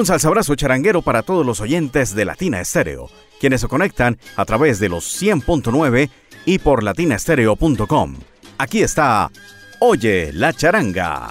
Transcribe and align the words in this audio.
Un 0.00 0.06
salsabrazo 0.06 0.54
charanguero 0.54 1.02
para 1.02 1.22
todos 1.22 1.44
los 1.44 1.60
oyentes 1.60 2.14
de 2.14 2.24
Latina 2.24 2.58
Estéreo, 2.58 3.10
quienes 3.38 3.60
se 3.60 3.68
conectan 3.68 4.18
a 4.34 4.46
través 4.46 4.80
de 4.80 4.88
los 4.88 5.04
100.9 5.22 6.08
y 6.46 6.58
por 6.58 6.82
latinastereo.com. 6.82 8.16
Aquí 8.56 8.80
está 8.80 9.30
Oye 9.78 10.32
la 10.32 10.54
charanga. 10.54 11.30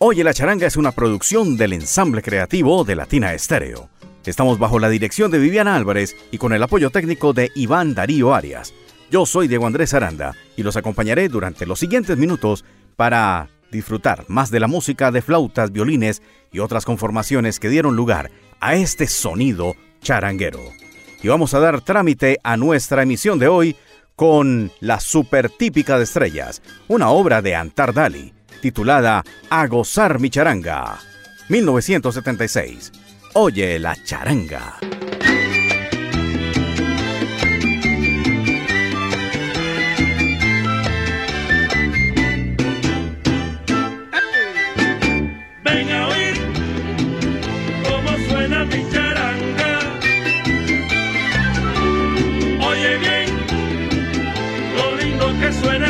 Oye 0.00 0.24
la 0.24 0.34
charanga 0.34 0.66
es 0.66 0.76
una 0.76 0.90
producción 0.90 1.56
del 1.56 1.74
ensamble 1.74 2.20
creativo 2.20 2.82
de 2.82 2.96
Latina 2.96 3.34
Estéreo. 3.34 3.90
Estamos 4.24 4.58
bajo 4.58 4.80
la 4.80 4.88
dirección 4.88 5.30
de 5.30 5.38
Viviana 5.38 5.76
Álvarez 5.76 6.16
y 6.32 6.38
con 6.38 6.52
el 6.52 6.64
apoyo 6.64 6.90
técnico 6.90 7.32
de 7.32 7.52
Iván 7.54 7.94
Darío 7.94 8.34
Arias. 8.34 8.74
Yo 9.08 9.24
soy 9.24 9.46
Diego 9.46 9.68
Andrés 9.68 9.94
Aranda 9.94 10.34
y 10.56 10.64
los 10.64 10.76
acompañaré 10.76 11.28
durante 11.28 11.64
los 11.64 11.78
siguientes 11.78 12.18
minutos 12.18 12.64
para 12.96 13.50
disfrutar 13.70 14.24
más 14.28 14.50
de 14.50 14.60
la 14.60 14.66
música 14.66 15.10
de 15.10 15.22
flautas, 15.22 15.72
violines 15.72 16.22
y 16.52 16.60
otras 16.60 16.84
conformaciones 16.84 17.60
que 17.60 17.68
dieron 17.68 17.96
lugar 17.96 18.30
a 18.60 18.74
este 18.74 19.06
sonido 19.06 19.74
charanguero. 20.00 20.60
Y 21.22 21.28
vamos 21.28 21.54
a 21.54 21.60
dar 21.60 21.80
trámite 21.80 22.38
a 22.42 22.56
nuestra 22.56 23.02
emisión 23.02 23.38
de 23.38 23.48
hoy 23.48 23.76
con 24.16 24.72
La 24.80 25.00
Super 25.00 25.48
Típica 25.50 25.96
de 25.96 26.04
Estrellas, 26.04 26.62
una 26.88 27.10
obra 27.10 27.42
de 27.42 27.54
Antar 27.54 27.92
Dali, 27.92 28.32
titulada 28.60 29.22
A 29.50 29.66
Gozar 29.66 30.18
mi 30.18 30.30
Charanga, 30.30 30.98
1976. 31.48 32.92
Oye 33.34 33.78
la 33.78 33.96
charanga. 34.04 34.78
que 55.38 55.52
suene 55.52 55.87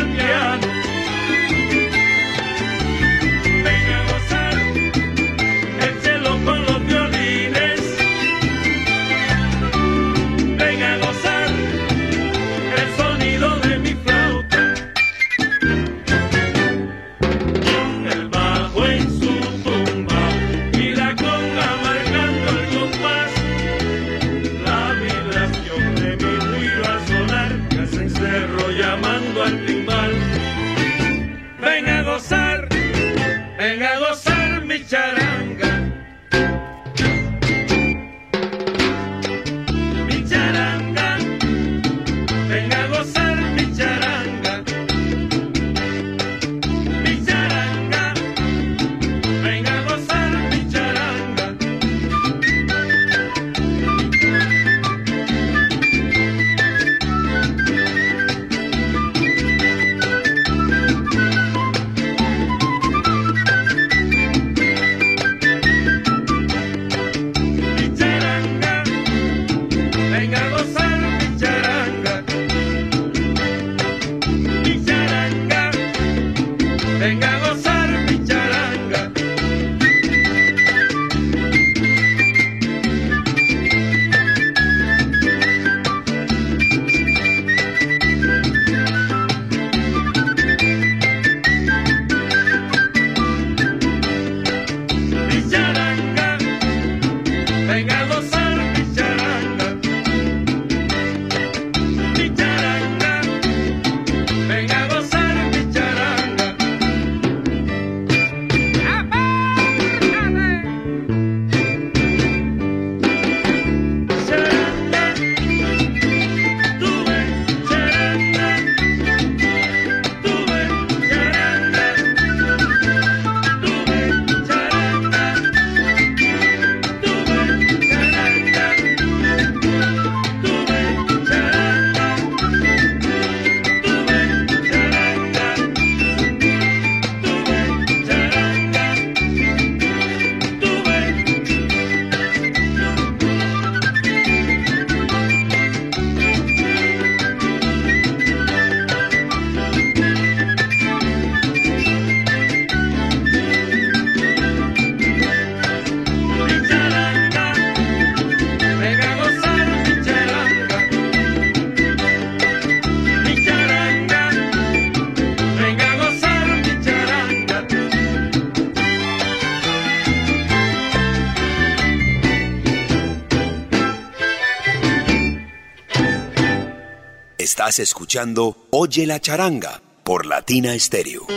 Oye 178.71 179.05
la 179.05 179.19
charanga 179.19 179.83
por 180.03 180.25
Latina 180.25 180.73
Stereo. 180.79 181.27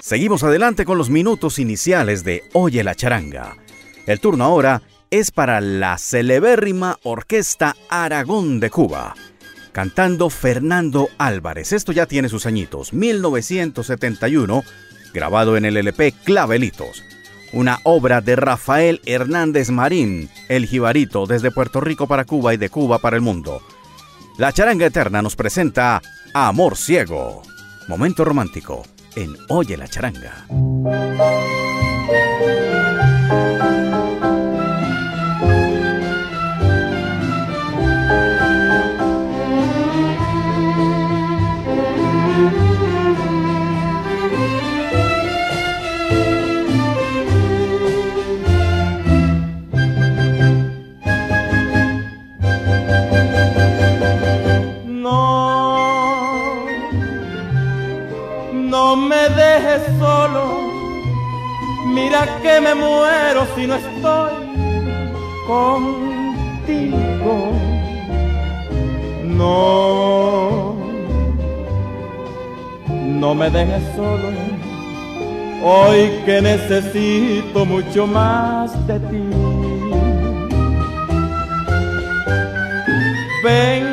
Seguimos 0.00 0.44
adelante 0.44 0.84
con 0.84 0.96
los 0.96 1.10
minutos 1.10 1.58
iniciales 1.58 2.22
de 2.22 2.44
Oye 2.52 2.84
la 2.84 2.94
charanga. 2.94 3.56
El 4.06 4.20
turno 4.20 4.44
ahora 4.44 4.82
es 5.10 5.32
para 5.32 5.60
la 5.60 5.98
celebérrima 5.98 7.00
Orquesta 7.02 7.74
Aragón 7.88 8.60
de 8.60 8.70
Cuba, 8.70 9.16
cantando 9.72 10.30
Fernando 10.30 11.08
Álvarez. 11.18 11.72
Esto 11.72 11.90
ya 11.90 12.06
tiene 12.06 12.28
sus 12.28 12.46
añitos, 12.46 12.92
1971, 12.92 14.62
grabado 15.12 15.56
en 15.56 15.64
el 15.64 15.78
LP 15.78 16.12
Clavelitos, 16.24 17.02
una 17.54 17.80
obra 17.84 18.20
de 18.20 18.36
Rafael 18.36 19.00
Hernández 19.06 19.70
Marín, 19.70 20.28
el 20.48 20.66
jibarito 20.66 21.26
desde 21.26 21.50
Puerto 21.50 21.80
Rico 21.80 22.06
para 22.06 22.24
Cuba 22.24 22.52
y 22.52 22.56
de 22.56 22.68
Cuba 22.68 22.98
para 22.98 23.16
el 23.16 23.22
mundo. 23.22 23.62
La 24.36 24.52
charanga 24.52 24.86
eterna 24.86 25.22
nos 25.22 25.36
presenta 25.36 26.02
Amor 26.34 26.76
Ciego, 26.76 27.42
momento 27.88 28.24
romántico 28.24 28.82
en 29.14 29.36
Oye 29.48 29.76
la 29.76 29.86
charanga. 29.86 30.46
Mira 61.94 62.26
que 62.42 62.60
me 62.60 62.74
muero 62.74 63.46
si 63.54 63.66
no 63.66 63.74
estoy 63.76 64.32
contigo. 65.46 66.92
No, 69.24 70.74
no 72.90 73.34
me 73.34 73.50
dejes 73.50 73.82
solo. 73.94 74.28
Hoy 75.62 76.10
que 76.26 76.42
necesito 76.42 77.64
mucho 77.64 78.06
más 78.06 78.86
de 78.86 79.00
ti. 79.00 79.30
Ven, 83.44 83.84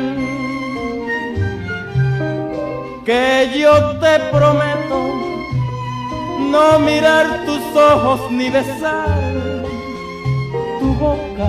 que 3.04 3.50
yo 3.58 3.96
te 4.00 4.18
prometo 4.30 5.31
no 6.52 6.78
mirar 6.80 7.26
tus 7.46 7.64
ojos 7.74 8.30
ni 8.30 8.50
besar 8.50 9.08
tu 10.78 10.88
boca. 11.04 11.48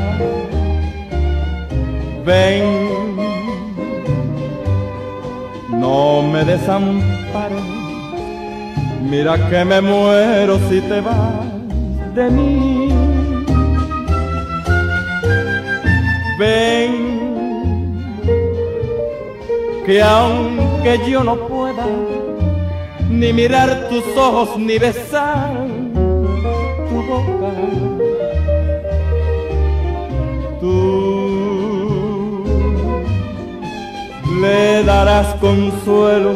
Ven, 2.25 2.63
no 5.71 6.23
me 6.31 6.45
desampares, 6.45 7.69
mira 9.01 9.33
que 9.49 9.65
me 9.65 9.81
muero 9.81 10.57
si 10.69 10.79
te 10.79 11.01
vas 11.01 11.51
de 12.15 12.29
mí. 12.29 12.89
Ven, 16.39 16.93
que 19.85 20.01
aunque 20.01 20.91
yo 21.09 21.23
no 21.25 21.35
pueda, 21.49 21.85
ni 23.19 23.31
mirar 23.31 23.89
tus 23.89 24.05
ojos, 24.17 24.57
ni 24.57 24.77
besar 24.79 25.67
tu 26.89 26.97
boca. 27.09 27.51
Tú 30.59 32.43
le 34.41 34.83
darás 34.83 35.27
consuelo 35.35 36.33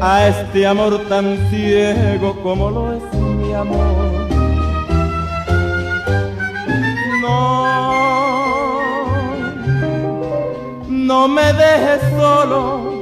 a 0.00 0.28
este 0.28 0.66
amor 0.66 0.98
tan 1.08 1.26
ciego 1.50 2.34
como 2.42 2.70
lo 2.70 2.92
es 2.94 3.14
mi 3.14 3.52
amor. 3.52 4.12
No, 7.20 7.64
no 10.88 11.28
me 11.28 11.52
dejes 11.52 12.00
solo 12.16 12.92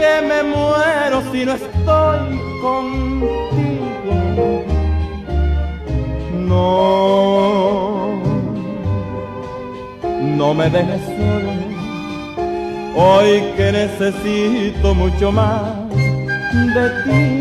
que 0.00 0.14
me 0.30 0.42
muero 0.42 1.16
si 1.30 1.44
no 1.44 1.52
estoy 1.52 2.40
contigo. 2.62 4.14
No, 6.50 8.22
no 10.38 10.54
me 10.54 10.70
dejes 10.70 11.02
solo, 11.16 11.52
hoy 12.96 13.42
que 13.56 13.72
necesito 13.72 14.94
mucho 14.94 15.30
más 15.30 15.74
de 16.74 16.84
ti. 17.04 17.39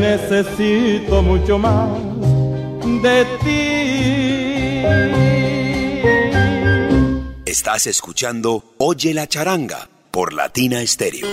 Necesito 0.00 1.22
mucho 1.22 1.58
más 1.58 1.90
de 3.02 3.24
ti. 3.42 3.84
Estás 7.44 7.86
escuchando 7.86 8.74
Oye 8.78 9.14
la 9.14 9.26
charanga 9.26 9.88
por 10.10 10.32
Latina 10.32 10.82
Estéreo. 10.82 11.26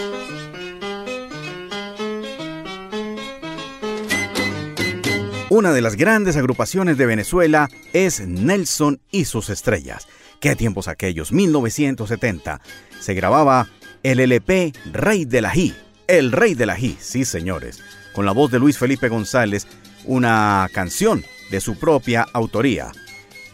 Una 5.49 5.73
de 5.73 5.81
las 5.81 5.95
grandes 5.97 6.37
agrupaciones 6.37 6.97
de 6.97 7.06
Venezuela 7.06 7.68
es 7.92 8.21
Nelson 8.21 9.02
y 9.11 9.26
sus 9.26 9.49
estrellas. 9.49 10.07
¿Qué 10.40 10.56
tiempos 10.56 10.87
aquellos? 10.87 11.33
1970. 11.33 12.61
Se 12.99 13.14
grababa 13.14 13.68
el 14.02 14.21
LP 14.21 14.71
Rey 14.94 15.26
de 15.26 15.42
la 15.42 15.49
Ají. 15.49 15.76
El 16.11 16.33
Rey 16.33 16.56
de 16.56 16.65
la 16.65 16.73
Ají, 16.73 16.97
sí 16.99 17.23
señores 17.23 17.80
con 18.11 18.25
la 18.25 18.33
voz 18.33 18.51
de 18.51 18.59
Luis 18.59 18.77
Felipe 18.77 19.07
González, 19.07 19.65
una 20.03 20.68
canción 20.73 21.23
de 21.49 21.61
su 21.61 21.80
propia 21.80 22.25
autoría. 22.33 22.91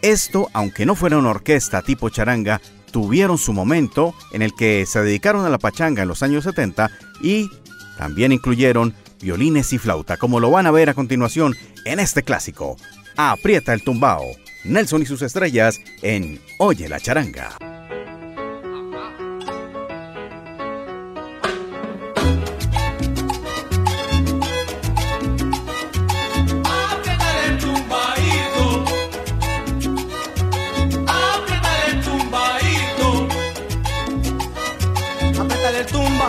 Esto, 0.02 0.50
aunque 0.54 0.84
no 0.88 0.96
fuera 0.96 1.20
una 1.20 1.30
orquesta 1.30 1.84
tipo 1.84 2.10
charanga, 2.10 2.60
tuvieron 2.92 3.38
su 3.38 3.54
momento 3.54 4.16
en 4.32 4.42
el 4.42 4.56
que 4.56 4.88
se 4.88 5.04
dedicaron 5.04 5.46
a 5.46 5.50
la 5.50 5.60
pachanga 5.60 6.02
en 6.02 6.08
los 6.08 6.24
años 6.24 6.46
70 6.46 6.90
y 7.22 7.48
también 7.96 8.32
incluyeron 8.32 8.96
violines 9.22 9.72
y 9.74 9.78
flauta, 9.78 10.18
como 10.18 10.40
lo 10.40 10.50
van 10.50 10.66
a 10.66 10.72
ver 10.72 10.90
a 10.90 10.96
continuación 10.96 11.56
en 11.86 12.00
este 12.00 12.24
clásico. 12.24 12.76
Aprieta 13.18 13.72
el 13.74 13.84
tumbao. 13.84 14.26
Nelson 14.64 15.04
y 15.04 15.06
sus 15.06 15.22
estrellas 15.22 15.80
en 16.02 16.42
Oye 16.58 16.90
la 16.90 17.00
charanga. 17.00 17.67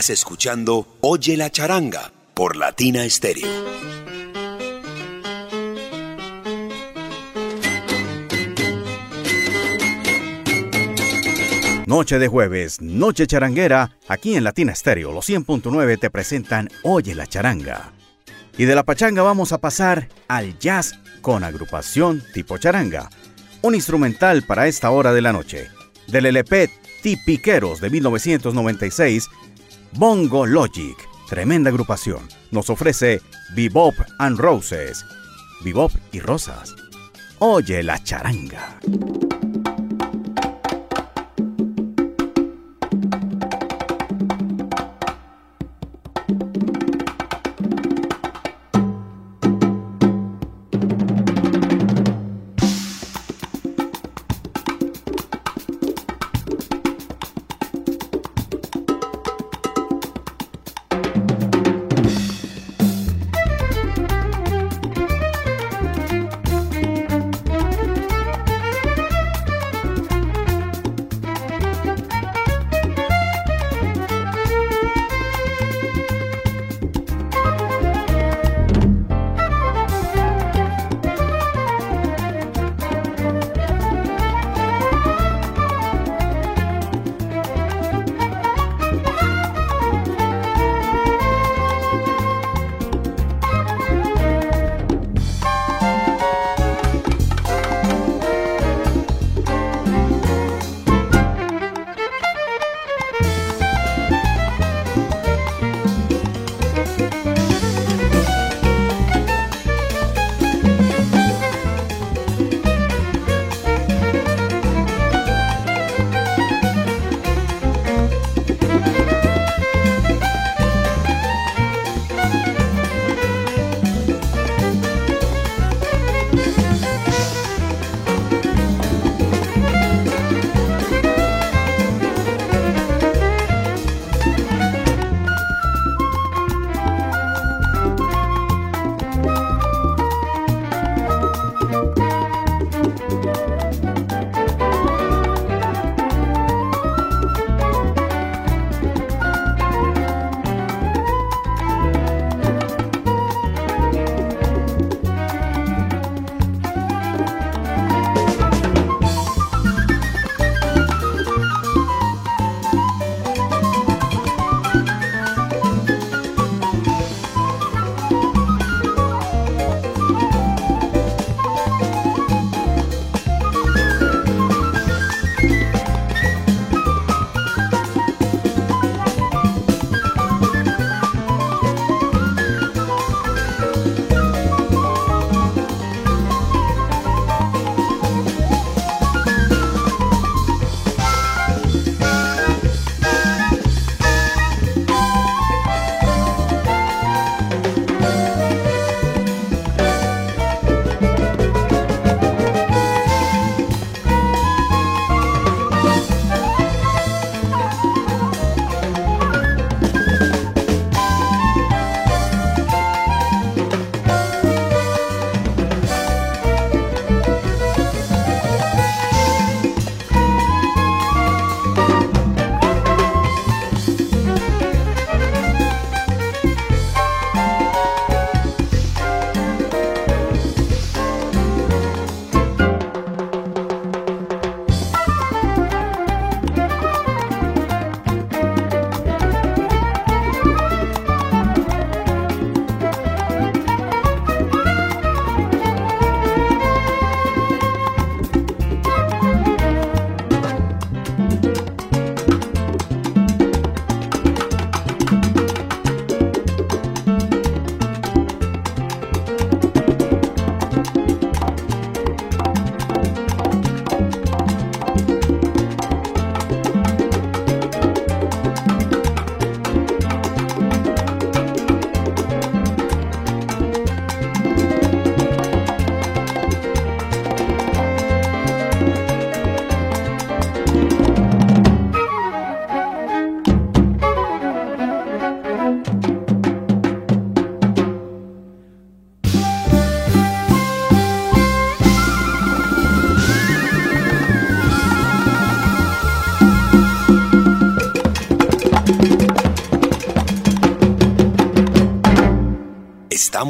Estás 0.00 0.18
escuchando 0.18 0.86
Oye 1.02 1.36
la 1.36 1.50
charanga 1.50 2.10
por 2.32 2.56
Latina 2.56 3.06
Stereo. 3.06 3.46
Noche 11.84 12.18
de 12.18 12.28
jueves, 12.28 12.80
noche 12.80 13.26
charanguera, 13.26 13.98
aquí 14.08 14.36
en 14.36 14.44
Latina 14.44 14.74
Stereo, 14.74 15.12
los 15.12 15.28
100.9 15.28 16.00
te 16.00 16.08
presentan 16.08 16.70
Oye 16.82 17.14
la 17.14 17.26
charanga. 17.26 17.92
Y 18.56 18.64
de 18.64 18.74
la 18.74 18.84
pachanga 18.84 19.20
vamos 19.20 19.52
a 19.52 19.58
pasar 19.58 20.08
al 20.28 20.58
jazz 20.58 20.94
con 21.20 21.44
agrupación 21.44 22.24
tipo 22.32 22.56
charanga, 22.56 23.10
un 23.60 23.74
instrumental 23.74 24.44
para 24.44 24.66
esta 24.66 24.90
hora 24.92 25.12
de 25.12 25.20
la 25.20 25.34
noche. 25.34 25.68
Del 26.06 26.24
LP 26.24 26.70
Tipiqueros 27.02 27.82
de 27.82 27.90
1996, 27.90 29.28
Bongo 29.92 30.46
Logic, 30.46 30.96
tremenda 31.28 31.70
agrupación, 31.70 32.28
nos 32.52 32.70
ofrece 32.70 33.20
Bebop 33.56 33.94
and 34.18 34.38
Roses, 34.38 35.04
Bebop 35.64 35.92
y 36.12 36.20
Rosas. 36.20 36.74
Oye 37.40 37.82
la 37.82 38.02
charanga. 38.02 38.78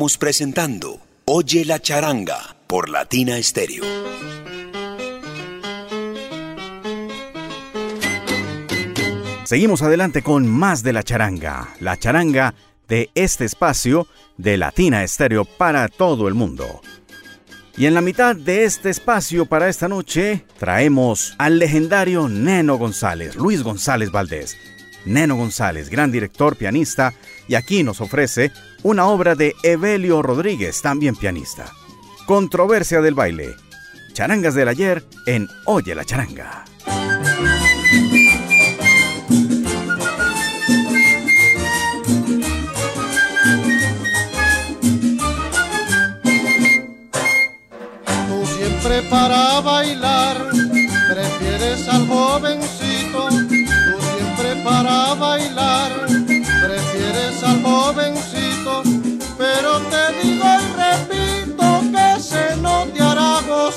Estamos 0.01 0.17
presentando 0.17 0.99
Oye 1.27 1.63
la 1.67 1.79
charanga 1.79 2.57
por 2.67 2.89
Latina 2.89 3.37
Estéreo. 3.37 3.85
Seguimos 9.45 9.83
adelante 9.83 10.23
con 10.23 10.47
más 10.47 10.83
de 10.83 10.95
la 10.95 11.03
charanga, 11.03 11.75
la 11.81 11.99
charanga 11.99 12.55
de 12.89 13.11
este 13.15 13.45
espacio 13.45 14.09
de 14.39 14.57
Latina 14.57 15.05
Estéreo 15.05 15.45
para 15.45 15.87
todo 15.89 16.29
el 16.29 16.35
mundo. 16.35 16.81
Y 17.77 17.85
en 17.85 17.93
la 17.93 18.01
mitad 18.01 18.35
de 18.35 18.65
este 18.65 18.89
espacio 18.89 19.45
para 19.45 19.69
esta 19.69 19.87
noche 19.87 20.47
traemos 20.59 21.35
al 21.37 21.59
legendario 21.59 22.27
Neno 22.27 22.79
González, 22.79 23.37
Luis 23.37 23.63
González 23.63 24.11
Valdés. 24.11 24.57
Neno 25.05 25.37
González, 25.37 25.91
gran 25.91 26.11
director, 26.11 26.57
pianista, 26.57 27.13
y 27.49 27.55
aquí 27.55 27.83
nos 27.83 28.01
ofrece 28.01 28.51
una 28.83 29.07
obra 29.07 29.35
de 29.35 29.55
Evelio 29.63 30.23
Rodríguez, 30.23 30.83
también 30.83 31.17
pianista. 31.17 31.73
Controversia 32.27 33.01
del 33.01 33.15
baile. 33.15 33.55
Charangas 34.13 34.55
del 34.55 34.69
ayer 34.69 35.05
en 35.27 35.49
Oye 35.67 35.95
la 35.95 36.05
charanga. 36.05 36.65
para 49.11 49.61
bailar, 49.61 50.37
prefieres 51.09 51.89
al 51.89 52.07
jovencito, 52.07 52.70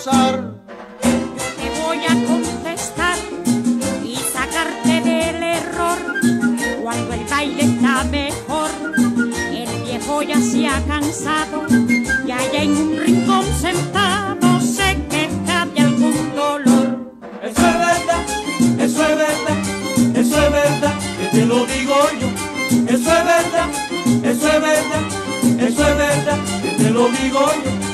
Te 0.04 1.82
voy 1.82 2.00
a 2.04 2.28
contestar 2.28 3.18
y 4.04 4.18
sacarte 4.18 5.00
del 5.00 5.42
error 5.42 5.98
cuando 6.82 7.14
el 7.14 7.24
baile 7.30 7.64
está 7.64 8.04
mejor. 8.12 8.70
El 9.54 9.84
viejo 9.86 10.22
ya 10.24 10.42
se 10.42 10.68
ha 10.68 10.82
cansado, 10.86 11.66
ya 12.26 12.38
ya 12.52 12.64
en 12.64 12.72
un 12.72 12.98
rincón 12.98 13.46
sentado 13.62 14.14
te 21.34 21.46
lo 21.46 21.66
digo 21.66 21.96
yo. 22.22 22.28
Eso 22.88 23.12
es 23.12 23.26
verdad, 23.26 23.70
eso 24.24 24.48
es 24.48 24.62
verdad, 24.62 25.04
eso 25.60 25.88
es 25.88 25.98
verdad, 25.98 26.40
que 26.62 26.84
te 26.84 26.90
lo 26.92 27.08
digo 27.10 27.52
yo. 27.66 27.93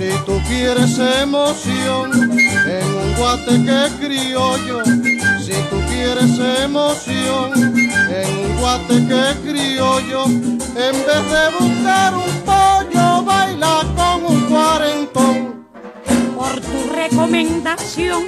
Si 0.00 0.08
tú 0.24 0.40
quieres 0.48 0.98
emoción 0.98 2.10
en 2.32 2.86
un 2.86 3.14
guate 3.18 3.62
que 3.66 4.06
criollo, 4.06 4.82
si 4.82 5.52
tú 5.68 5.76
quieres 5.90 6.38
emoción 6.64 7.52
en 8.08 8.38
un 8.38 8.56
guate 8.58 8.94
que 9.06 9.50
criollo, 9.50 10.24
en 10.24 10.96
vez 11.06 11.24
de 11.34 11.44
buscar 11.58 12.14
un 12.14 12.32
pollo, 12.46 13.24
baila 13.24 13.80
con 13.94 14.24
un 14.24 14.40
cuarentón. 14.48 15.66
Por 16.34 16.58
tu 16.62 16.94
recomendación, 16.94 18.22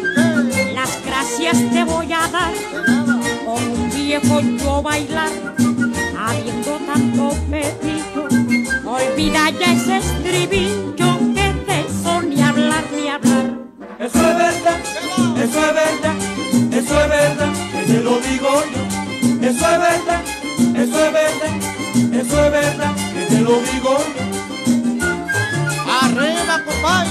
las 0.74 1.02
gracias 1.06 1.56
te 1.72 1.84
voy 1.84 2.12
a 2.12 2.28
dar. 2.28 2.52
Con 3.46 3.62
un 3.66 3.90
viejo 3.94 4.42
yo 4.42 4.82
bailar, 4.82 5.32
habiendo 6.18 6.72
tanto 6.84 7.30
pepillo, 7.50 8.28
olvida 8.84 9.48
ya 9.58 9.72
ese 9.72 9.96
estribillo 9.96 11.01
lo 18.12 18.20
digo 18.20 18.48
yo. 18.74 19.48
Eso 19.48 19.64
es 19.72 19.78
verdad, 19.78 20.22
eso 20.76 21.04
es 21.06 21.12
verdad, 21.12 21.54
eso 22.12 22.44
es 22.44 22.52
verdad, 22.52 22.94
que 23.14 23.22
te 23.26 23.40
lo 23.40 23.60
digo 23.60 23.98
yo. 24.14 24.24
Arriba, 26.02 26.62
compadre, 26.64 27.10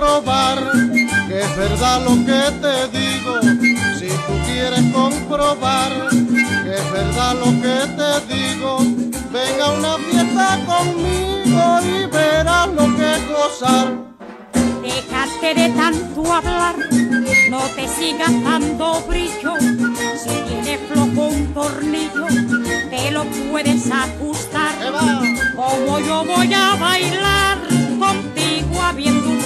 comprobar 0.00 0.58
que 1.28 1.40
es 1.40 1.56
verdad 1.56 2.02
lo 2.04 2.14
que 2.24 2.42
te 2.62 2.98
digo, 2.98 3.40
si 3.98 4.08
tú 4.08 4.32
quieres 4.46 4.82
comprobar 4.94 5.90
que 6.10 6.74
es 6.74 6.92
verdad 6.92 7.34
lo 7.34 7.50
que 7.60 7.76
te 7.98 8.34
digo, 8.34 8.78
venga 9.30 9.66
a 9.66 9.72
una 9.72 9.98
fiesta 9.98 10.58
conmigo 10.64 11.80
y 11.82 12.06
verás 12.06 12.68
lo 12.68 12.96
que 12.96 13.14
es 13.14 13.28
gozar. 13.28 13.88
Déjate 14.82 15.54
de 15.54 15.68
tanto 15.68 16.32
hablar, 16.32 16.76
no 17.50 17.60
te 17.76 17.86
sigas 17.86 18.42
dando 18.42 19.02
brillo. 19.06 19.54
Si 19.60 20.30
tiene 20.48 20.78
flojo 20.88 21.28
un 21.28 21.52
tornillo, 21.52 22.26
te 22.88 23.10
lo 23.10 23.24
puedes 23.50 23.90
ajustar. 23.90 24.72
Como 25.56 25.98
yo 26.00 26.24
voy 26.24 26.54
a 26.54 26.74
bailar 26.76 27.58
contigo 27.98 28.82
habiendo. 28.82 29.39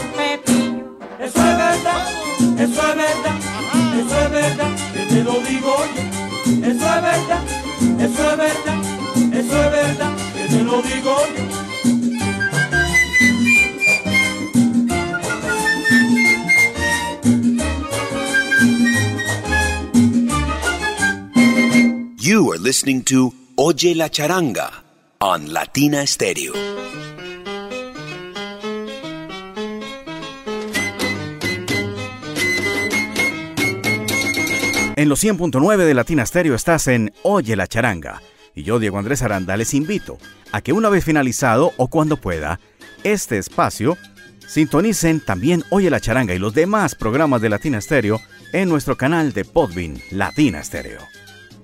Eso 1.25 1.39
es 1.39 1.57
verdad, 1.57 2.03
eso 2.59 2.83
es 2.91 2.97
verdad, 2.97 3.39
eso 3.99 4.25
es 4.25 4.31
verdad, 4.31 4.73
que 4.93 5.03
te 5.07 5.25
lo 5.25 5.41
digo 5.41 5.75
yo. 5.97 6.03
Eso 6.71 6.87
es 6.95 7.03
verdad, 7.03 7.43
eso 7.99 8.31
es 8.31 8.37
verdad, 8.37 8.81
eso 9.33 9.65
es 9.65 9.71
verdad, 9.73 10.13
que 10.35 10.45
te 10.55 10.63
lo 10.63 10.83
digo 10.83 11.17
yo. 11.35 11.45
You 22.19 22.53
are 22.53 22.59
listening 22.59 23.03
to 23.05 23.33
Oye 23.57 23.95
la 23.95 24.11
Charanga 24.11 24.71
on 25.21 25.55
Latina 25.55 26.07
Stereo. 26.07 26.94
En 35.05 35.11
los 35.11 35.23
100.9 35.23 35.85
de 35.85 35.93
Latina 35.93 36.25
Stereo 36.25 36.55
estás 36.55 36.89
en 36.89 37.13
Oye 37.25 37.57
la 37.57 37.67
Charanga. 37.67 38.23
Y 38.55 38.63
yo, 38.63 38.79
Diego 38.79 38.97
Andrés 38.97 39.21
Aranda, 39.21 39.55
les 39.55 39.75
invito 39.75 40.17
a 40.51 40.63
que 40.63 40.73
una 40.73 40.89
vez 40.89 41.05
finalizado 41.05 41.73
o 41.77 41.89
cuando 41.89 42.17
pueda 42.17 42.59
este 43.03 43.37
espacio, 43.37 43.99
sintonicen 44.47 45.21
también 45.21 45.63
Oye 45.69 45.91
la 45.91 46.01
Charanga 46.01 46.33
y 46.33 46.39
los 46.39 46.55
demás 46.55 46.95
programas 46.95 47.43
de 47.43 47.51
Latina 47.51 47.83
Stereo 47.83 48.19
en 48.55 48.71
nuestro 48.71 48.97
canal 48.97 49.35
de 49.35 49.45
Podbean 49.45 50.01
Latina 50.11 50.65
Stereo. 50.65 51.03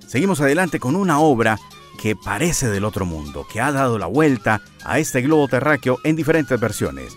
Seguimos 0.06 0.42
adelante 0.42 0.78
con 0.78 0.94
una 0.94 1.18
obra 1.18 1.58
que 1.98 2.16
parece 2.16 2.68
del 2.68 2.84
otro 2.84 3.06
mundo, 3.06 3.46
que 3.50 3.62
ha 3.62 3.72
dado 3.72 3.96
la 3.96 4.04
vuelta 4.04 4.60
a 4.84 4.98
este 4.98 5.22
globo 5.22 5.48
terráqueo 5.48 5.98
en 6.04 6.14
diferentes 6.14 6.60
versiones. 6.60 7.16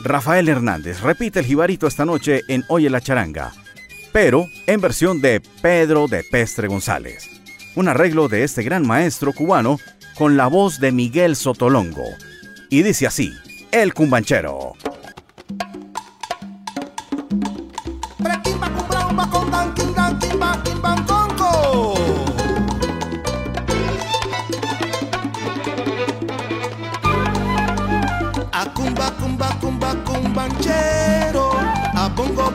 Rafael 0.00 0.48
Hernández 0.48 1.02
repite 1.02 1.38
el 1.38 1.46
jibarito 1.46 1.86
esta 1.86 2.04
noche 2.04 2.42
en 2.48 2.64
Oye 2.66 2.90
la 2.90 3.00
Charanga, 3.00 3.52
pero 4.16 4.48
en 4.66 4.80
versión 4.80 5.20
de 5.20 5.42
Pedro 5.60 6.08
de 6.08 6.24
Pestre 6.24 6.68
González. 6.68 7.28
Un 7.74 7.86
arreglo 7.86 8.28
de 8.28 8.44
este 8.44 8.62
gran 8.62 8.86
maestro 8.86 9.34
cubano 9.34 9.78
con 10.16 10.38
la 10.38 10.46
voz 10.46 10.80
de 10.80 10.90
Miguel 10.90 11.36
Sotolongo. 11.36 12.06
Y 12.70 12.82
dice 12.82 13.06
así, 13.06 13.34
El 13.72 13.92
Cumbanchero. 13.92 14.72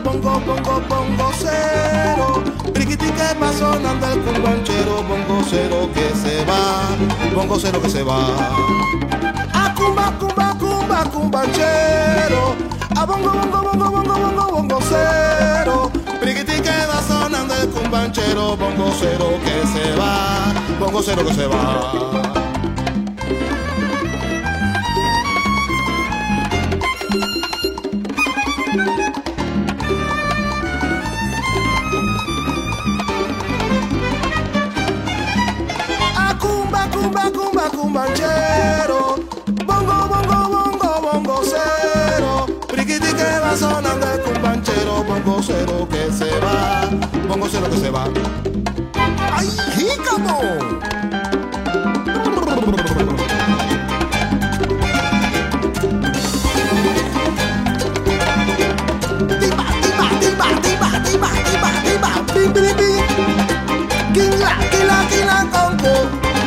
Bongo, 0.04 0.20
bongo, 0.20 0.56
bongo, 0.56 0.82
bongo 0.90 1.32
cero. 1.38 2.44
Triquiti 2.74 3.12
que 3.12 3.40
va 3.40 3.52
sonando 3.54 4.08
el 4.08 4.20
cumbanchero, 4.22 5.04
bongo 5.04 5.44
cero 5.50 5.90
que 5.94 6.10
se 6.16 6.46
va, 6.46 6.88
bongo 7.36 7.58
cero 7.60 7.82
que 7.82 7.90
se 7.90 8.04
va. 8.04 8.20
A 9.54 9.74
cumba, 9.76 10.14
cumba, 10.20 10.56
cumba, 10.60 11.04
cumbanchero, 11.06 12.56
a 12.96 13.06
bongo, 13.06 13.32
bongo, 13.32 13.62
bongo, 13.62 13.92
bongo, 13.92 14.16
bongo, 14.20 14.52
bongo 14.52 14.80
cero. 14.90 15.92
Triquiti 16.20 16.62
que 16.62 16.86
va 16.88 17.02
sonando 17.08 17.54
el 17.56 17.70
cumbanchero, 17.70 18.58
pongo 18.58 18.92
cero 19.00 19.40
que 19.44 19.68
se 19.68 19.96
va, 19.96 20.54
pongo 20.80 21.02
cero 21.04 21.26
que 21.26 21.34
se 21.34 21.48
va. 21.48 22.01
Cumbanchero, 38.02 39.16
bongo, 39.66 40.08
bongo, 40.08 40.50
bongo, 40.50 41.02
bongo 41.02 41.42
cero, 41.44 42.48
priquiti 42.68 43.14
que 43.14 43.40
va 43.40 43.56
sonando 43.56 44.08
el 44.12 44.22
cumbanchero, 44.22 45.04
bongo 45.04 45.40
cero 45.44 45.88
que 45.90 46.12
se 46.12 46.40
va, 46.40 46.90
bongo 47.28 47.48
cero 47.50 47.68
que 47.70 47.78
se 47.78 47.90
va. 47.92 48.06
¡Ay, 49.32 49.48
jícamo! 49.76 50.40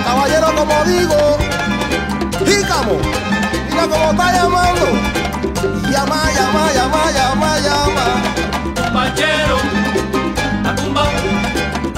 caballero 0.04 0.54
como 0.54 0.84
digo, 0.84 1.43
mira 2.92 3.88
cómo 3.88 4.10
está 4.10 4.32
llamando, 4.32 4.86
llama, 5.90 6.30
llama, 6.36 6.72
llama, 6.72 7.10
llama, 7.12 7.58
llama. 7.60 8.04
Un 8.86 8.92
banchero, 8.92 9.56
a 10.64 10.74
tumba, 10.74 11.04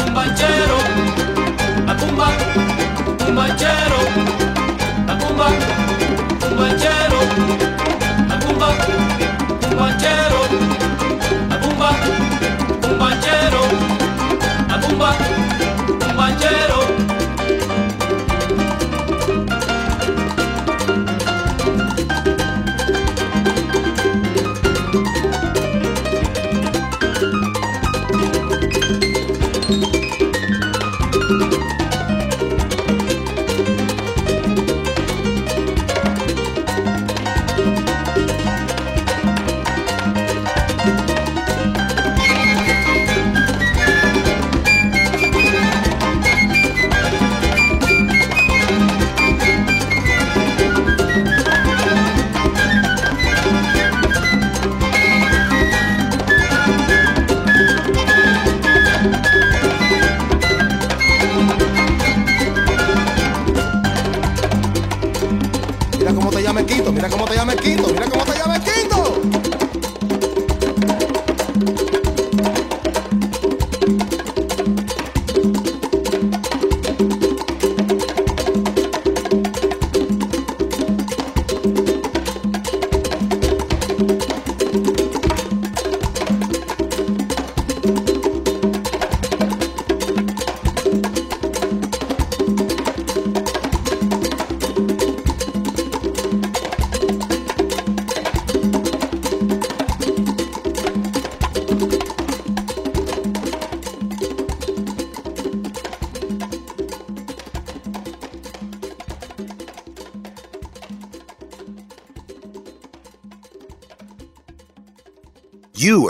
un 0.07 0.15
banchero, 0.15 0.79
a 1.89 1.97
tumba, 1.97 2.29
un 3.29 3.35
banchero, 3.35 3.99
a 5.09 5.19
tumba, 5.19 5.49
un 6.51 6.57
banchero, 6.57 7.21
a 8.31 8.39
tumba, 8.39 8.69
un 9.69 9.77
banchero, 9.79 10.41
a 11.51 11.57
un 14.87 14.99
banchero, 14.99 15.46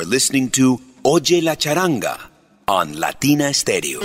listening 0.09 0.49
to 0.49 0.81
Oye 1.03 1.43
la 1.43 1.57
Charanga 1.57 2.17
on 2.67 3.01
Latina 3.01 3.53
Stereo. 3.53 4.01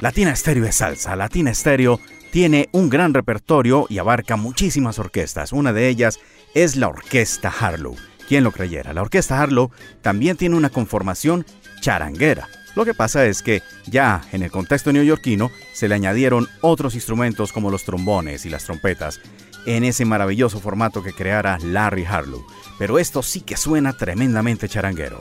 Latina 0.00 0.34
Stereo 0.34 0.64
es 0.64 0.76
salsa. 0.76 1.14
Latina 1.14 1.54
Stereo 1.54 2.00
tiene 2.32 2.68
un 2.72 2.88
gran 2.88 3.14
repertorio 3.14 3.86
y 3.88 3.98
abarca 3.98 4.36
muchísimas 4.36 4.98
orquestas. 4.98 5.52
Una 5.52 5.72
de 5.72 5.88
ellas 5.88 6.18
es 6.54 6.74
la 6.74 6.88
Orquesta 6.88 7.48
Harlow. 7.48 7.94
¿Quién 8.26 8.42
lo 8.42 8.50
creyera? 8.50 8.92
La 8.92 9.02
Orquesta 9.02 9.40
Harlow 9.40 9.70
también 10.00 10.36
tiene 10.36 10.56
una 10.56 10.70
conformación 10.70 11.46
charanguera. 11.80 12.48
Lo 12.74 12.84
que 12.84 12.94
pasa 12.94 13.26
es 13.26 13.42
que 13.42 13.62
ya 13.86 14.22
en 14.32 14.42
el 14.42 14.50
contexto 14.50 14.92
neoyorquino 14.92 15.50
se 15.72 15.88
le 15.88 15.94
añadieron 15.94 16.48
otros 16.62 16.94
instrumentos 16.94 17.52
como 17.52 17.70
los 17.70 17.84
trombones 17.84 18.46
y 18.46 18.50
las 18.50 18.64
trompetas 18.64 19.20
en 19.66 19.84
ese 19.84 20.04
maravilloso 20.04 20.60
formato 20.60 21.02
que 21.02 21.12
creara 21.12 21.58
Larry 21.62 22.04
Harlow. 22.04 22.44
Pero 22.78 22.98
esto 22.98 23.22
sí 23.22 23.40
que 23.40 23.56
suena 23.56 23.92
tremendamente 23.92 24.68
charanguero. 24.68 25.18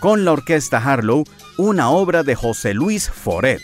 Con 0.00 0.24
la 0.24 0.32
orquesta 0.32 0.78
Harlow, 0.78 1.24
una 1.56 1.90
obra 1.90 2.22
de 2.22 2.34
José 2.34 2.74
Luis 2.74 3.10
Foret. 3.10 3.62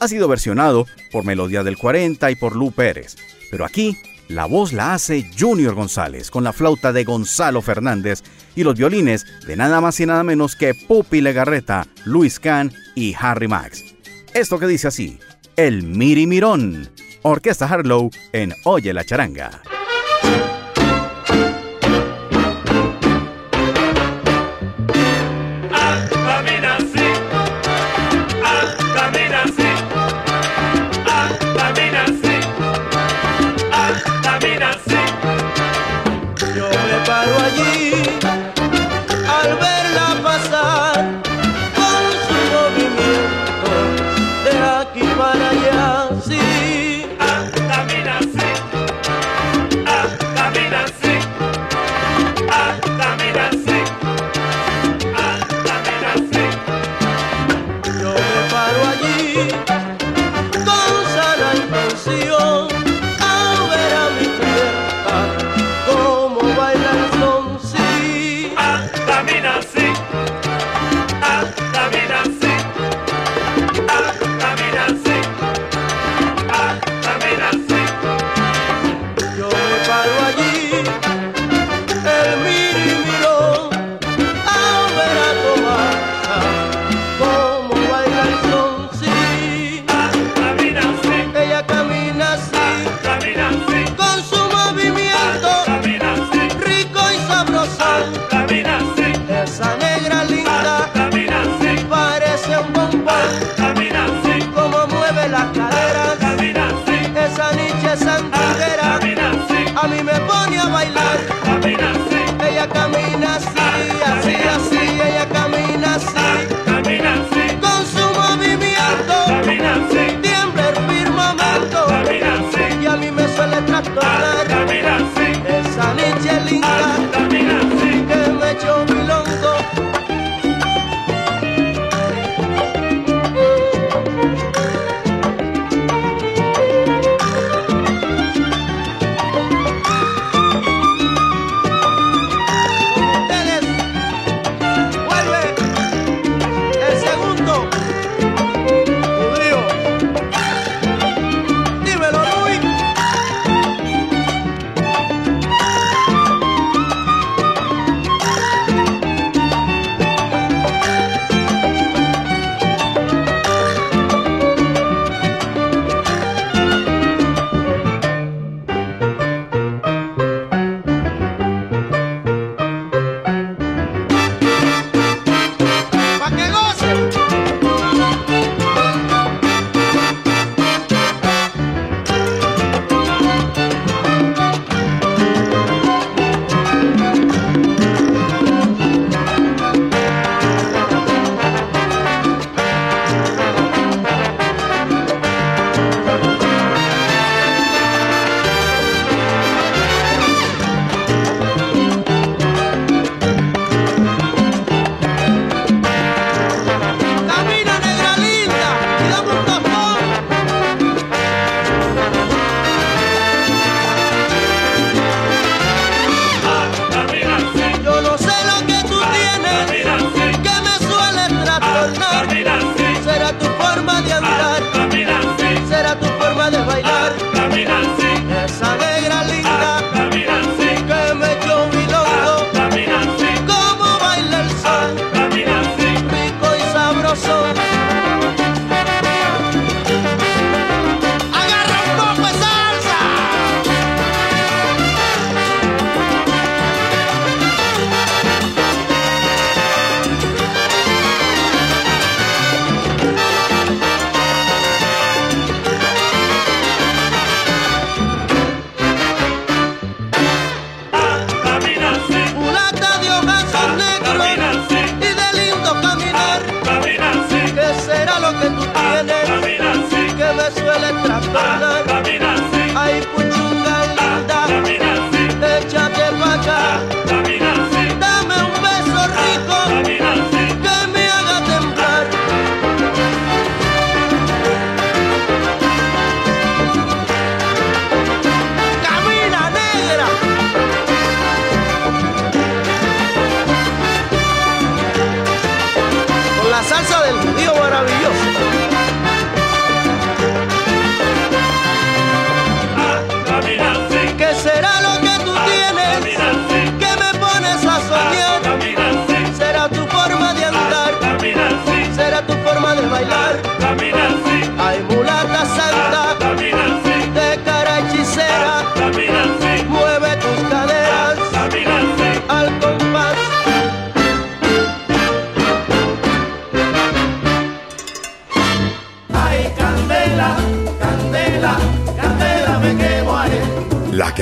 Ha 0.00 0.08
sido 0.08 0.28
versionado 0.28 0.86
por 1.10 1.24
Melodía 1.24 1.62
del 1.62 1.78
40 1.78 2.30
y 2.30 2.36
por 2.36 2.56
Lu 2.56 2.72
Pérez. 2.72 3.16
Pero 3.50 3.64
aquí 3.64 3.96
la 4.28 4.46
voz 4.46 4.72
la 4.72 4.94
hace 4.94 5.30
Junior 5.38 5.74
González 5.74 6.30
con 6.30 6.44
la 6.44 6.52
flauta 6.52 6.92
de 6.92 7.04
Gonzalo 7.04 7.60
Fernández 7.60 8.22
y 8.54 8.64
los 8.64 8.76
violines 8.76 9.26
de 9.46 9.56
nada 9.56 9.80
más 9.80 10.00
y 10.00 10.06
nada 10.06 10.24
menos 10.24 10.56
que 10.56 10.74
Pupi 10.74 11.20
Legarreta, 11.20 11.86
Luis 12.04 12.40
Kahn 12.40 12.72
y 12.94 13.14
Harry 13.18 13.48
Max. 13.48 13.84
Esto 14.34 14.58
que 14.58 14.66
dice 14.66 14.88
así, 14.88 15.18
el 15.56 15.82
Miri 15.82 16.26
Mirón. 16.26 16.88
Orquesta 17.22 17.66
Harlow 17.66 18.10
en 18.32 18.52
Oye 18.64 18.92
la 18.92 19.04
Charanga. 19.04 19.71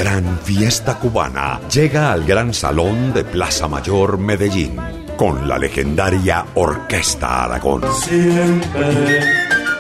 Gran 0.01 0.39
fiesta 0.39 0.99
cubana 0.99 1.61
llega 1.69 2.11
al 2.11 2.25
Gran 2.25 2.55
Salón 2.55 3.13
de 3.13 3.23
Plaza 3.23 3.69
Mayor 3.69 4.17
Medellín 4.17 4.77
con 5.19 5.47
la 5.47 5.59
legendaria 5.59 6.47
Orquesta 6.55 7.45
Aragón. 7.45 7.83
Siempre, 8.03 9.21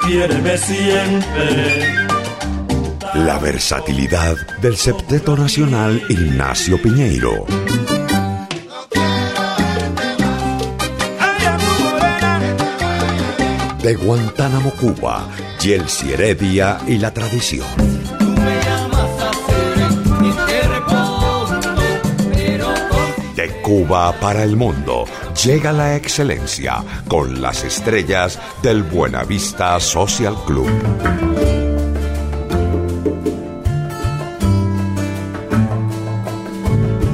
quiéreme 0.03 0.59
siempre. 0.59 1.95
La 3.15 3.39
versatilidad 3.39 4.37
del 4.61 4.77
septeto 4.77 5.39
nacional 5.39 6.03
Ignacio 6.11 6.77
Piñeiro. 6.83 7.47
De 13.83 13.95
Guantánamo, 13.95 14.71
Cuba, 14.73 15.27
Yelsi 15.63 16.13
Heredia 16.13 16.79
y 16.87 16.99
la 16.99 17.11
tradición. 17.15 18.00
Cuba 23.71 24.13
para 24.21 24.43
el 24.43 24.57
mundo. 24.57 25.05
Llega 25.45 25.71
la 25.71 25.95
excelencia 25.95 26.83
con 27.07 27.41
las 27.41 27.63
estrellas 27.63 28.37
del 28.65 28.83
Buenavista 28.83 29.79
Social 29.79 30.35
Club. 30.45 30.69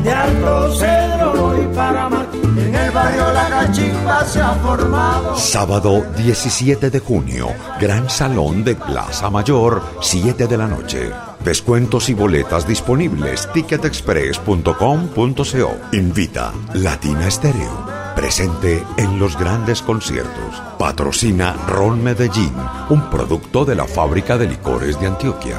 De 0.03 0.11
Alto 0.11 0.75
Cedro 0.77 1.63
y 1.63 1.75
para 1.77 2.09
en 2.57 2.75
el 2.75 2.91
barrio 2.91 3.33
La 3.35 3.49
Cachimba 3.51 4.25
se 4.25 4.41
ha 4.41 4.55
formado. 4.55 5.37
Sábado 5.37 6.07
17 6.17 6.89
de 6.89 7.01
junio, 7.01 7.49
Gran 7.79 8.09
Salón 8.09 8.65
de 8.65 8.77
Plaza 8.77 9.29
Mayor, 9.29 9.83
7 10.01 10.47
de 10.47 10.57
la 10.57 10.67
noche. 10.67 11.11
Descuentos 11.47 12.09
y 12.09 12.15
boletas 12.15 12.67
disponibles. 12.67 13.49
Ticketexpress.com.co. 13.53 15.77
Invita 15.93 16.53
Latina 16.75 17.29
Estéreo. 17.29 17.87
Presente 18.17 18.83
en 18.97 19.21
los 19.21 19.39
grandes 19.39 19.81
conciertos. 19.81 20.61
Patrocina 20.77 21.53
Ron 21.69 22.03
Medellín, 22.03 22.53
un 22.91 23.09
producto 23.11 23.65
de 23.65 23.77
la 23.77 23.87
fábrica 23.87 24.37
de 24.37 24.49
licores 24.49 24.99
de 24.99 25.07
Antioquia. 25.07 25.57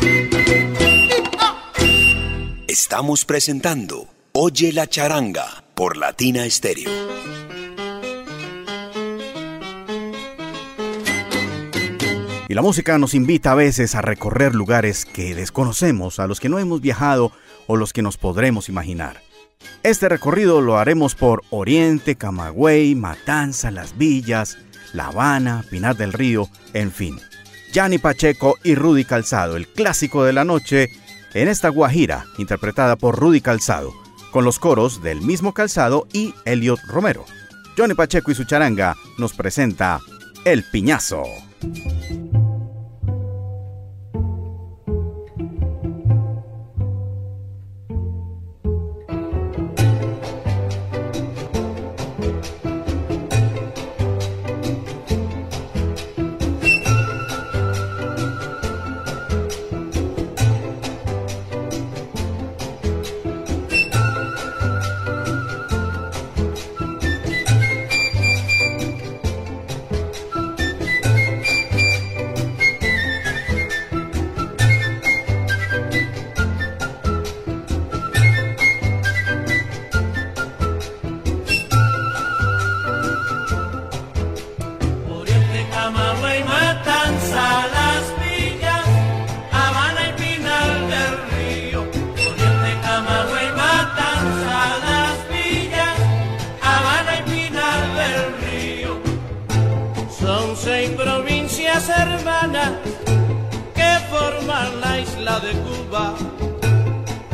Estamos 2.68 3.24
presentando 3.24 4.08
Oye 4.34 4.74
la 4.74 4.88
charanga 4.88 5.64
por 5.74 5.96
Latina 5.96 6.46
Estéreo. 6.46 6.92
Y 12.50 12.54
la 12.54 12.62
música 12.62 12.98
nos 12.98 13.14
invita 13.14 13.52
a 13.52 13.56
veces 13.56 13.94
a 13.96 14.02
recorrer 14.02 14.56
lugares 14.56 15.06
que 15.06 15.36
desconocemos, 15.36 16.20
a 16.20 16.28
los 16.28 16.40
que 16.40 16.48
no 16.48 16.60
hemos 16.60 16.80
viajado 16.80 17.32
o 17.68 17.76
los 17.76 17.92
que 17.92 18.02
nos 18.02 18.18
podremos 18.18 18.70
imaginar. 18.70 19.22
Este 19.84 20.08
recorrido 20.08 20.62
lo 20.62 20.78
haremos 20.78 21.16
por 21.16 21.44
Oriente, 21.50 22.16
Camagüey, 22.16 22.96
Matanza, 22.96 23.70
Las 23.70 23.98
Villas, 23.98 24.58
La 24.94 25.08
Habana, 25.08 25.66
Pinar 25.70 25.98
del 25.98 26.14
Río, 26.14 26.48
en 26.74 26.92
fin. 26.92 27.20
Gianni 27.74 27.98
Pacheco 27.98 28.56
y 28.64 28.76
Rudy 28.76 29.04
Calzado, 29.04 29.58
el 29.58 29.68
clásico 29.68 30.24
de 30.24 30.32
la 30.32 30.46
noche, 30.46 30.90
en 31.34 31.50
esta 31.50 31.68
guajira 31.68 32.26
interpretada 32.38 32.96
por 32.96 33.20
Rudy 33.20 33.42
Calzado, 33.42 33.94
con 34.32 34.46
los 34.46 34.58
coros 34.58 35.04
del 35.04 35.20
mismo 35.22 35.54
Calzado 35.54 36.08
y 36.14 36.34
Elliot 36.46 36.80
Romero. 36.88 37.26
Johnny 37.78 37.94
Pacheco 37.94 38.32
y 38.32 38.36
su 38.36 38.46
charanga 38.46 38.96
nos 39.18 39.34
presenta 39.34 40.00
El 40.46 40.64
Piñazo. 40.64 41.24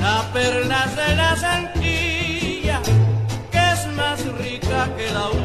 la 0.01 0.17
perla 0.33 0.85
de 0.97 1.15
la 1.15 1.35
zanquilla, 1.35 2.81
que 3.51 3.61
es 3.73 3.87
más 3.95 4.19
rica 4.37 4.89
que 4.95 5.11
la 5.11 5.29
uva 5.29 5.42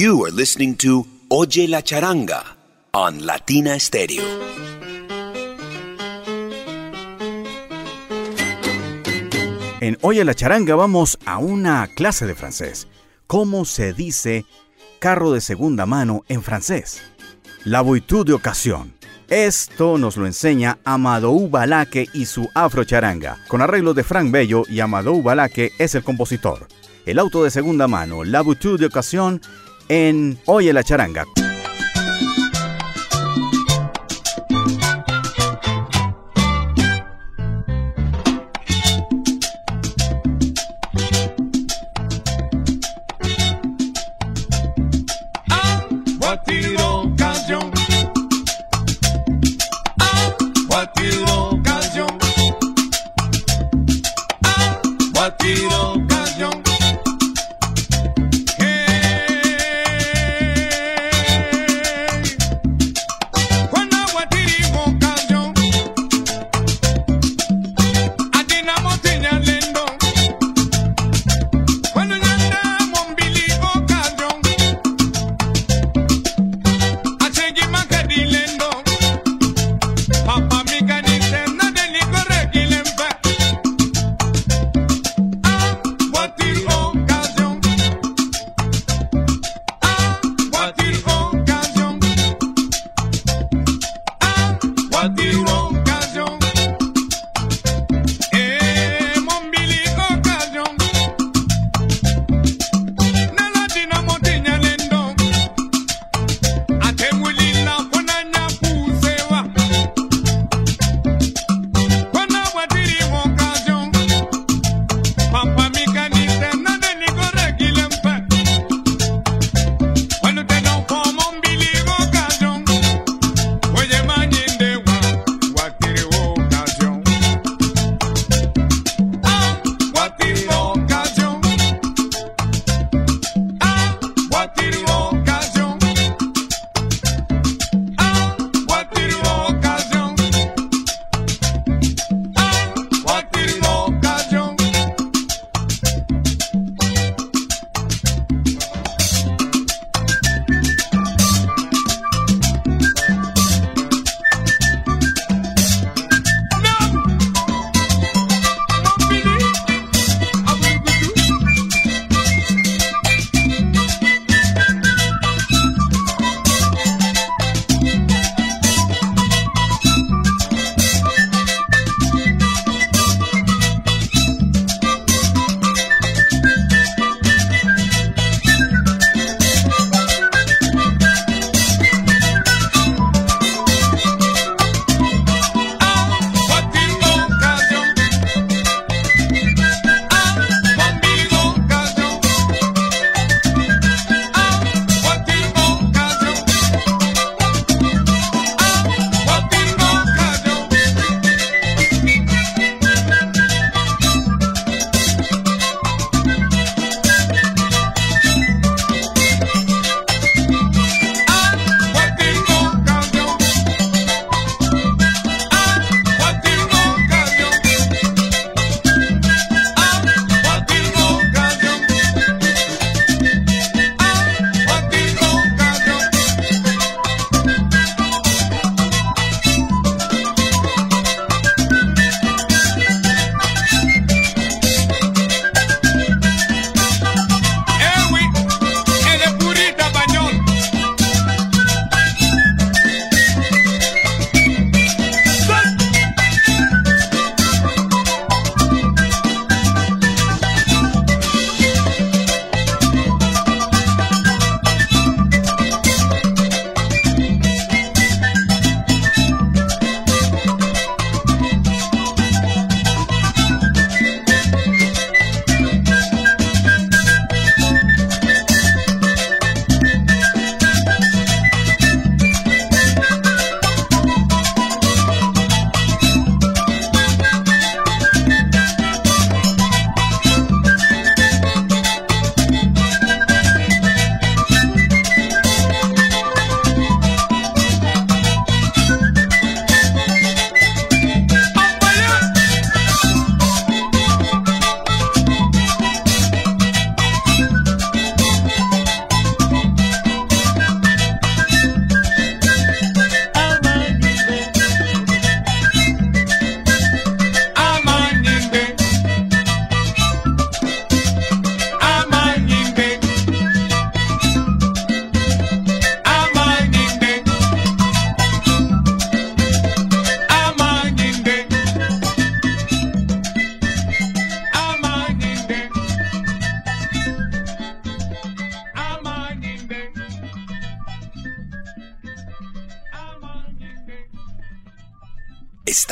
You 0.00 0.24
are 0.26 0.30
listening 0.30 0.76
to 0.76 1.04
Oye 1.28 1.66
la 1.66 1.82
Charanga 1.82 2.44
on 2.92 3.26
Latina 3.26 3.76
Stereo. 3.80 4.22
En 9.80 9.98
Oye 10.02 10.24
la 10.24 10.34
Charanga 10.34 10.76
vamos 10.76 11.18
a 11.26 11.38
una 11.38 11.88
clase 11.88 12.26
de 12.26 12.36
francés. 12.36 12.86
¿Cómo 13.26 13.64
se 13.64 13.92
dice 13.92 14.44
carro 15.00 15.32
de 15.32 15.40
segunda 15.40 15.84
mano 15.84 16.22
en 16.28 16.44
francés? 16.44 17.02
La 17.64 17.80
voiture 17.80 18.22
de 18.22 18.34
ocasión. 18.34 18.94
Esto 19.28 19.98
nos 19.98 20.16
lo 20.16 20.26
enseña 20.26 20.78
Amadou 20.84 21.48
Balaque 21.50 22.06
y 22.14 22.26
su 22.26 22.48
Afro 22.54 22.84
Charanga, 22.84 23.38
con 23.48 23.62
arreglos 23.62 23.96
de 23.96 24.04
Frank 24.04 24.30
Bello 24.30 24.62
y 24.68 24.78
Amadou 24.78 25.24
Balaque 25.24 25.72
es 25.76 25.96
el 25.96 26.04
compositor. 26.04 26.68
El 27.04 27.18
auto 27.18 27.42
de 27.42 27.50
segunda 27.50 27.88
mano, 27.88 28.22
La 28.22 28.42
voiture 28.42 28.78
de 28.78 28.86
ocasión, 28.86 29.40
en 29.88 30.38
Oye 30.46 30.72
la 30.72 30.82
Charanga. 30.82 31.37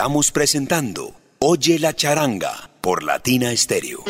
Estamos 0.07 0.31
presentando 0.31 1.15
Oye 1.41 1.81
la 1.81 1.93
charanga 1.93 2.71
por 2.81 3.03
Latina 3.03 3.51
Stereo. 3.57 4.05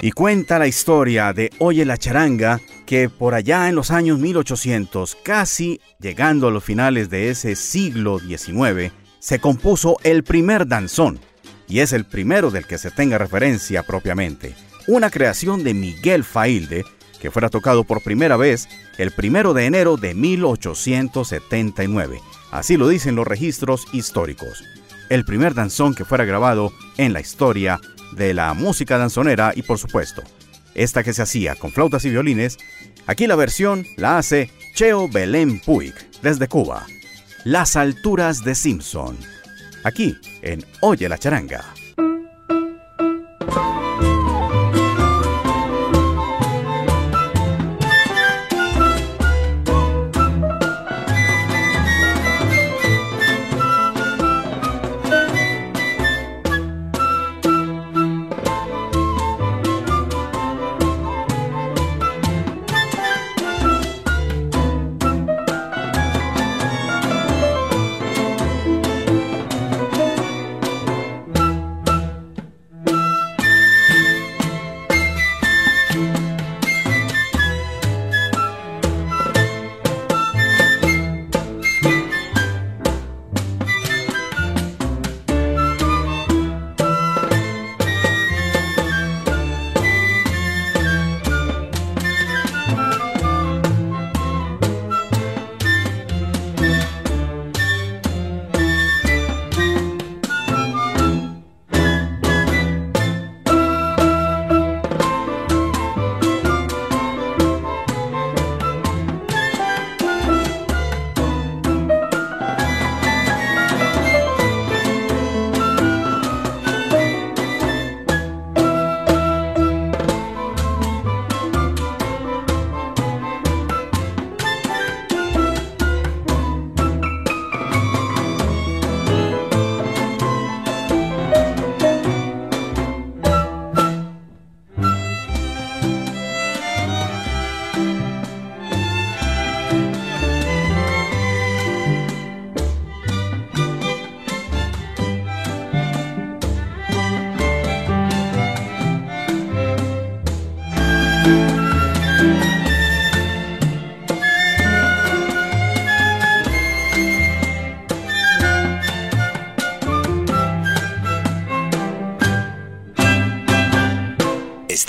Y 0.00 0.10
cuenta 0.12 0.58
la 0.58 0.66
historia 0.66 1.34
de 1.34 1.50
Oye 1.58 1.84
la 1.84 1.98
charanga 1.98 2.62
que 2.86 3.10
por 3.10 3.34
allá 3.34 3.68
en 3.68 3.74
los 3.74 3.90
años 3.90 4.18
1800, 4.20 5.18
casi 5.22 5.82
llegando 6.00 6.48
a 6.48 6.50
los 6.50 6.64
finales 6.64 7.10
de 7.10 7.28
ese 7.28 7.54
siglo 7.54 8.18
XIX, 8.18 8.90
se 9.18 9.40
compuso 9.40 9.98
el 10.02 10.24
primer 10.24 10.66
danzón, 10.66 11.20
y 11.68 11.80
es 11.80 11.92
el 11.92 12.06
primero 12.06 12.50
del 12.50 12.66
que 12.66 12.78
se 12.78 12.90
tenga 12.90 13.18
referencia 13.18 13.82
propiamente, 13.82 14.54
una 14.86 15.10
creación 15.10 15.62
de 15.62 15.74
Miguel 15.74 16.24
Failde, 16.24 16.86
que 17.20 17.30
fuera 17.30 17.48
tocado 17.48 17.84
por 17.84 18.02
primera 18.02 18.36
vez 18.36 18.68
el 18.98 19.12
primero 19.12 19.54
de 19.54 19.66
enero 19.66 19.96
de 19.96 20.14
1879. 20.14 22.20
Así 22.50 22.76
lo 22.76 22.88
dicen 22.88 23.14
los 23.14 23.26
registros 23.26 23.86
históricos. 23.92 24.64
El 25.08 25.24
primer 25.24 25.54
danzón 25.54 25.94
que 25.94 26.04
fuera 26.04 26.24
grabado 26.24 26.72
en 26.96 27.12
la 27.12 27.20
historia 27.20 27.80
de 28.12 28.34
la 28.34 28.54
música 28.54 28.98
danzonera 28.98 29.52
y 29.54 29.62
por 29.62 29.78
supuesto, 29.78 30.22
esta 30.74 31.02
que 31.02 31.12
se 31.12 31.22
hacía 31.22 31.54
con 31.54 31.72
flautas 31.72 32.04
y 32.04 32.10
violines, 32.10 32.58
aquí 33.06 33.26
la 33.26 33.36
versión 33.36 33.84
la 33.96 34.18
hace 34.18 34.50
Cheo 34.74 35.08
Belén 35.08 35.60
Puig 35.60 35.94
desde 36.22 36.48
Cuba. 36.48 36.86
Las 37.44 37.76
alturas 37.76 38.44
de 38.44 38.54
Simpson. 38.54 39.16
Aquí 39.84 40.16
en 40.42 40.64
Oye 40.80 41.08
la 41.08 41.18
charanga. 41.18 41.77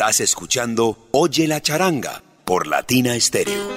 Estás 0.10 0.22
escuchando 0.22 0.98
Oye 1.12 1.48
la 1.48 1.62
charanga 1.62 2.24
por 2.44 2.66
Latina 2.66 3.14
Stereo. 3.20 3.70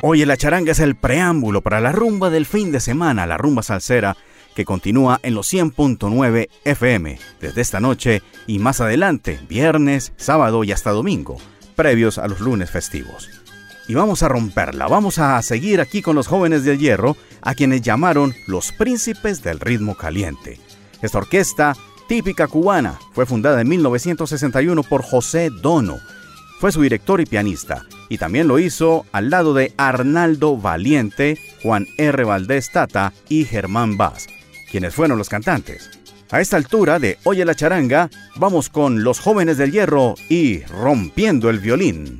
Oye 0.00 0.24
la 0.24 0.38
charanga 0.38 0.72
es 0.72 0.80
el 0.80 0.96
preámbulo 0.96 1.60
para 1.60 1.82
la 1.82 1.92
rumba 1.92 2.30
del 2.30 2.46
fin 2.46 2.72
de 2.72 2.80
semana, 2.80 3.26
la 3.26 3.36
rumba 3.36 3.62
salsera 3.62 4.16
que 4.54 4.64
continúa 4.64 5.20
en 5.22 5.34
los 5.34 5.52
100.9 5.52 6.48
FM 6.64 7.18
desde 7.38 7.60
esta 7.60 7.80
noche 7.80 8.22
y 8.46 8.58
más 8.58 8.80
adelante, 8.80 9.38
viernes, 9.46 10.14
sábado 10.16 10.64
y 10.64 10.72
hasta 10.72 10.90
domingo, 10.90 11.36
previos 11.76 12.16
a 12.16 12.28
los 12.28 12.40
lunes 12.40 12.70
festivos. 12.70 13.28
Y 13.88 13.92
vamos 13.92 14.22
a 14.22 14.28
romperla, 14.28 14.86
vamos 14.86 15.18
a 15.18 15.42
seguir 15.42 15.82
aquí 15.82 16.00
con 16.00 16.16
los 16.16 16.28
jóvenes 16.28 16.64
del 16.64 16.78
hierro, 16.78 17.18
a 17.42 17.54
quienes 17.54 17.82
llamaron 17.82 18.34
los 18.46 18.72
príncipes 18.72 19.42
del 19.42 19.60
ritmo 19.60 19.96
caliente. 19.96 20.63
Esta 21.04 21.18
orquesta, 21.18 21.76
típica 22.08 22.46
cubana, 22.46 22.98
fue 23.12 23.26
fundada 23.26 23.60
en 23.60 23.68
1961 23.68 24.82
por 24.84 25.02
José 25.02 25.50
Dono. 25.50 25.98
Fue 26.60 26.72
su 26.72 26.80
director 26.80 27.20
y 27.20 27.26
pianista, 27.26 27.84
y 28.08 28.16
también 28.16 28.48
lo 28.48 28.58
hizo 28.58 29.04
al 29.12 29.28
lado 29.28 29.52
de 29.52 29.74
Arnaldo 29.76 30.56
Valiente, 30.56 31.38
Juan 31.62 31.86
R. 31.98 32.24
Valdés 32.24 32.72
Tata 32.72 33.12
y 33.28 33.44
Germán 33.44 33.98
Vaz, 33.98 34.28
quienes 34.70 34.94
fueron 34.94 35.18
los 35.18 35.28
cantantes. 35.28 35.90
A 36.30 36.40
esta 36.40 36.56
altura 36.56 36.98
de 36.98 37.18
Oye 37.24 37.44
la 37.44 37.54
charanga, 37.54 38.08
vamos 38.36 38.70
con 38.70 39.04
Los 39.04 39.20
jóvenes 39.20 39.58
del 39.58 39.72
hierro 39.72 40.14
y 40.30 40.62
Rompiendo 40.62 41.50
el 41.50 41.58
violín. 41.58 42.18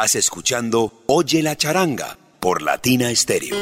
Estás 0.00 0.14
escuchando 0.14 0.94
Oye 1.08 1.42
la 1.42 1.56
charanga 1.56 2.16
por 2.40 2.62
Latina 2.62 3.14
Stereo. 3.14 3.54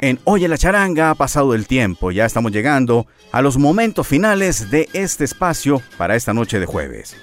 En 0.00 0.18
Oye 0.24 0.48
la 0.48 0.56
charanga 0.56 1.10
ha 1.10 1.14
pasado 1.16 1.52
el 1.52 1.66
tiempo, 1.66 2.10
ya 2.10 2.24
estamos 2.24 2.50
llegando 2.50 3.06
a 3.30 3.42
los 3.42 3.58
momentos 3.58 4.06
finales 4.06 4.70
de 4.70 4.88
este 4.94 5.24
espacio 5.24 5.82
para 5.98 6.16
esta 6.16 6.32
noche 6.32 6.58
de 6.58 6.64
jueves. 6.64 7.14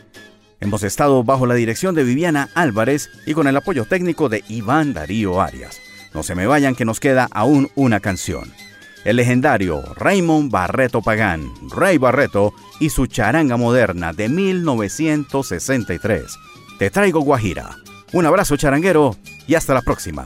Hemos 0.60 0.84
estado 0.84 1.24
bajo 1.24 1.48
la 1.48 1.56
dirección 1.56 1.96
de 1.96 2.04
Viviana 2.04 2.52
Álvarez 2.54 3.10
y 3.26 3.34
con 3.34 3.48
el 3.48 3.58
apoyo 3.58 3.86
técnico 3.86 4.30
de 4.30 4.44
Iván 4.50 4.94
Darío 4.94 5.42
Arias. 5.42 5.82
No 6.14 6.22
se 6.22 6.36
me 6.36 6.46
vayan 6.46 6.76
que 6.76 6.86
nos 6.86 7.00
queda 7.00 7.28
aún 7.32 7.72
una 7.74 8.02
canción. 8.02 8.54
El 9.06 9.18
legendario 9.18 9.84
Raymond 9.96 10.52
Barreto 10.52 11.02
Pagán, 11.02 11.52
Rey 11.70 12.00
Barreto 12.00 12.54
y 12.80 12.90
su 12.90 13.06
charanga 13.06 13.56
moderna 13.56 14.14
de 14.14 14.30
1963. 14.30 16.24
Te 16.80 16.90
traigo 16.90 17.20
Guajira. 17.22 17.78
Un 18.14 18.26
abrazo 18.26 18.58
charanguero 18.58 19.16
y 19.48 19.54
hasta 19.54 19.76
la 19.76 19.84
próxima. 19.84 20.26